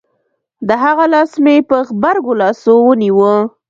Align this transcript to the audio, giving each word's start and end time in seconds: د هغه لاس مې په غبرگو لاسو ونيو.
د 0.67 0.69
هغه 0.83 1.05
لاس 1.13 1.31
مې 1.43 1.55
په 1.69 1.77
غبرگو 1.87 2.33
لاسو 2.41 2.73
ونيو. 2.85 3.33